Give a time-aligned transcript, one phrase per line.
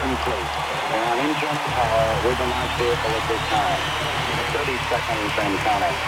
[0.00, 0.48] complete.
[0.88, 3.80] We're on internal power with the launch vehicle at this time.
[4.56, 5.98] 30 seconds and counting.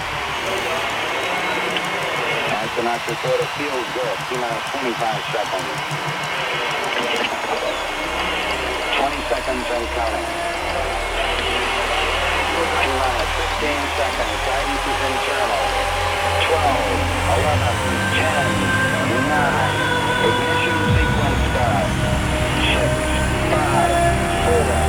[2.56, 4.16] Astronauts report it feels good.
[4.28, 4.96] T minus 25
[5.36, 5.76] seconds.
[8.96, 10.28] 20 seconds and counting.
[12.56, 14.36] T minus 15 seconds.
[14.49, 15.64] Guidance is internal.
[16.48, 16.64] 12,
[17.28, 17.77] 11,
[18.16, 18.72] 10,
[19.28, 19.92] 9.
[20.22, 22.31] Ignition sequence start.
[23.52, 24.81] Five, four,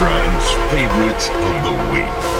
[0.00, 2.39] Trance favorite of the week.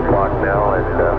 [0.00, 1.09] O'clock now at uh,